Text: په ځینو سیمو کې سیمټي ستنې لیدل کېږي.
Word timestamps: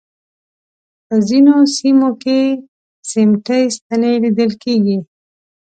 په 1.07 1.15
ځینو 1.27 1.55
سیمو 1.75 2.09
کې 2.23 2.39
سیمټي 3.11 3.61
ستنې 3.75 4.11
لیدل 4.23 4.51
کېږي. 4.63 4.97